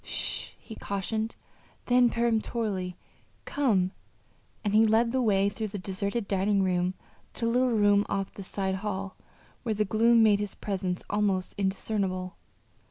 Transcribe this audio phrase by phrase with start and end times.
[0.03, 1.35] "Sh h!" he cautioned;
[1.85, 2.97] then, peremptorily,
[3.45, 3.91] "Come."
[4.65, 6.95] And he led the way through the deserted dining room
[7.35, 9.13] to a little room off the sidehall
[9.61, 12.35] where the gloom made his presence almost indiscernible.